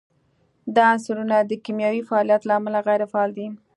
دا 0.75 0.83
عنصرونه 0.93 1.35
د 1.41 1.51
کیمیاوي 1.65 2.01
فعالیت 2.09 2.41
له 2.45 2.53
امله 2.59 2.79
غیر 2.87 3.01
فعال 3.11 3.29
دي. 3.37 3.47